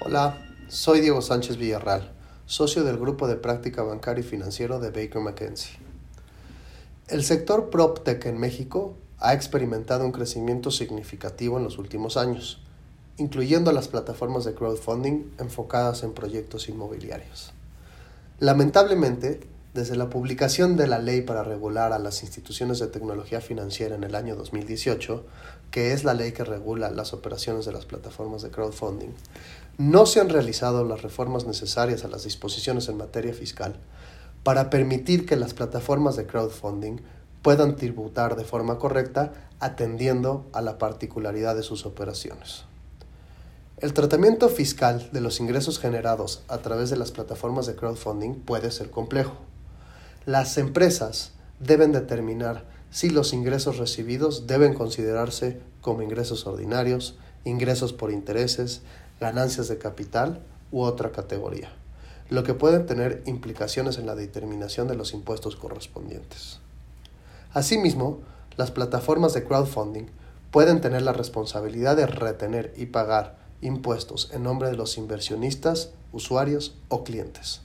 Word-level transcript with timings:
Hola, 0.00 0.36
soy 0.66 1.00
Diego 1.00 1.22
Sánchez 1.22 1.58
Villarreal, 1.58 2.10
socio 2.46 2.82
del 2.82 2.98
grupo 2.98 3.28
de 3.28 3.36
práctica 3.36 3.82
bancario 3.84 4.24
y 4.24 4.26
financiero 4.26 4.80
de 4.80 4.90
Baker 4.90 5.20
McKenzie. 5.20 5.78
El 7.06 7.22
sector 7.22 7.70
PropTech 7.70 8.26
en 8.26 8.38
México 8.38 8.96
ha 9.18 9.32
experimentado 9.32 10.04
un 10.04 10.12
crecimiento 10.12 10.72
significativo 10.72 11.58
en 11.58 11.64
los 11.64 11.78
últimos 11.78 12.16
años, 12.16 12.60
incluyendo 13.16 13.70
las 13.70 13.86
plataformas 13.86 14.44
de 14.44 14.54
crowdfunding 14.54 15.30
enfocadas 15.38 16.02
en 16.02 16.14
proyectos 16.14 16.68
inmobiliarios. 16.68 17.52
Lamentablemente, 18.40 19.46
desde 19.78 19.94
la 19.94 20.10
publicación 20.10 20.76
de 20.76 20.88
la 20.88 20.98
ley 20.98 21.22
para 21.22 21.44
regular 21.44 21.92
a 21.92 22.00
las 22.00 22.24
instituciones 22.24 22.80
de 22.80 22.88
tecnología 22.88 23.40
financiera 23.40 23.94
en 23.94 24.02
el 24.02 24.16
año 24.16 24.34
2018, 24.34 25.24
que 25.70 25.92
es 25.92 26.02
la 26.02 26.14
ley 26.14 26.32
que 26.32 26.42
regula 26.42 26.90
las 26.90 27.12
operaciones 27.12 27.64
de 27.64 27.70
las 27.70 27.86
plataformas 27.86 28.42
de 28.42 28.50
crowdfunding, 28.50 29.10
no 29.76 30.04
se 30.04 30.18
han 30.18 30.30
realizado 30.30 30.84
las 30.84 31.02
reformas 31.02 31.46
necesarias 31.46 32.04
a 32.04 32.08
las 32.08 32.24
disposiciones 32.24 32.88
en 32.88 32.96
materia 32.96 33.32
fiscal 33.32 33.76
para 34.42 34.68
permitir 34.68 35.26
que 35.26 35.36
las 35.36 35.54
plataformas 35.54 36.16
de 36.16 36.26
crowdfunding 36.26 36.96
puedan 37.42 37.76
tributar 37.76 38.34
de 38.34 38.44
forma 38.44 38.78
correcta 38.78 39.32
atendiendo 39.60 40.44
a 40.52 40.60
la 40.60 40.78
particularidad 40.78 41.54
de 41.54 41.62
sus 41.62 41.86
operaciones. 41.86 42.64
El 43.76 43.92
tratamiento 43.92 44.48
fiscal 44.48 45.08
de 45.12 45.20
los 45.20 45.38
ingresos 45.38 45.78
generados 45.78 46.42
a 46.48 46.58
través 46.58 46.90
de 46.90 46.96
las 46.96 47.12
plataformas 47.12 47.66
de 47.66 47.76
crowdfunding 47.76 48.40
puede 48.40 48.72
ser 48.72 48.90
complejo. 48.90 49.47
Las 50.28 50.58
empresas 50.58 51.32
deben 51.58 51.90
determinar 51.90 52.66
si 52.90 53.08
los 53.08 53.32
ingresos 53.32 53.78
recibidos 53.78 54.46
deben 54.46 54.74
considerarse 54.74 55.58
como 55.80 56.02
ingresos 56.02 56.46
ordinarios, 56.46 57.16
ingresos 57.46 57.94
por 57.94 58.10
intereses, 58.10 58.82
ganancias 59.20 59.68
de 59.68 59.78
capital 59.78 60.42
u 60.70 60.82
otra 60.82 61.12
categoría, 61.12 61.70
lo 62.28 62.42
que 62.42 62.52
puede 62.52 62.80
tener 62.80 63.22
implicaciones 63.24 63.96
en 63.96 64.04
la 64.04 64.14
determinación 64.14 64.86
de 64.86 64.96
los 64.96 65.14
impuestos 65.14 65.56
correspondientes. 65.56 66.60
Asimismo, 67.54 68.18
las 68.58 68.70
plataformas 68.70 69.32
de 69.32 69.44
crowdfunding 69.44 70.08
pueden 70.50 70.82
tener 70.82 71.00
la 71.00 71.14
responsabilidad 71.14 71.96
de 71.96 72.06
retener 72.06 72.74
y 72.76 72.84
pagar 72.84 73.38
impuestos 73.62 74.28
en 74.34 74.42
nombre 74.42 74.68
de 74.68 74.76
los 74.76 74.98
inversionistas, 74.98 75.92
usuarios 76.12 76.76
o 76.90 77.02
clientes. 77.02 77.62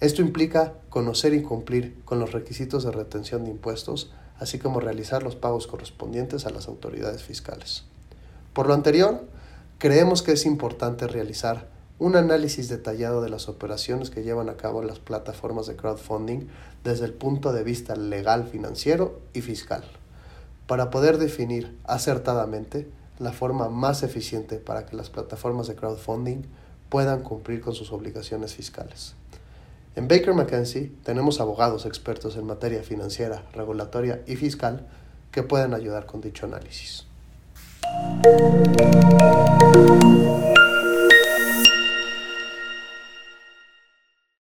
Esto 0.00 0.22
implica 0.22 0.72
conocer 0.88 1.34
y 1.34 1.42
cumplir 1.42 2.00
con 2.06 2.18
los 2.18 2.32
requisitos 2.32 2.84
de 2.84 2.90
retención 2.90 3.44
de 3.44 3.50
impuestos, 3.50 4.10
así 4.38 4.58
como 4.58 4.80
realizar 4.80 5.22
los 5.22 5.36
pagos 5.36 5.66
correspondientes 5.66 6.46
a 6.46 6.50
las 6.50 6.68
autoridades 6.68 7.22
fiscales. 7.22 7.84
Por 8.54 8.66
lo 8.66 8.72
anterior, 8.72 9.26
creemos 9.76 10.22
que 10.22 10.32
es 10.32 10.46
importante 10.46 11.06
realizar 11.06 11.68
un 11.98 12.16
análisis 12.16 12.70
detallado 12.70 13.20
de 13.20 13.28
las 13.28 13.50
operaciones 13.50 14.08
que 14.08 14.22
llevan 14.22 14.48
a 14.48 14.56
cabo 14.56 14.82
las 14.82 14.98
plataformas 14.98 15.66
de 15.66 15.76
crowdfunding 15.76 16.48
desde 16.82 17.04
el 17.04 17.12
punto 17.12 17.52
de 17.52 17.62
vista 17.62 17.94
legal, 17.94 18.48
financiero 18.48 19.20
y 19.34 19.42
fiscal, 19.42 19.84
para 20.66 20.88
poder 20.88 21.18
definir 21.18 21.76
acertadamente 21.84 22.88
la 23.18 23.32
forma 23.32 23.68
más 23.68 24.02
eficiente 24.02 24.56
para 24.56 24.86
que 24.86 24.96
las 24.96 25.10
plataformas 25.10 25.66
de 25.66 25.74
crowdfunding 25.74 26.44
puedan 26.88 27.22
cumplir 27.22 27.60
con 27.60 27.74
sus 27.74 27.92
obligaciones 27.92 28.54
fiscales. 28.54 29.14
En 29.96 30.06
Baker 30.06 30.34
McKenzie 30.34 30.92
tenemos 31.04 31.40
abogados 31.40 31.84
expertos 31.84 32.36
en 32.36 32.46
materia 32.46 32.82
financiera, 32.82 33.42
regulatoria 33.52 34.22
y 34.26 34.36
fiscal 34.36 34.86
que 35.32 35.42
pueden 35.42 35.74
ayudar 35.74 36.06
con 36.06 36.20
dicho 36.20 36.46
análisis. 36.46 37.06